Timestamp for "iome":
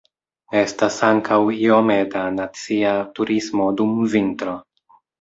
1.67-1.99